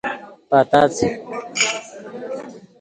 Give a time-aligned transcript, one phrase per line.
[0.49, 0.97] پتاڅ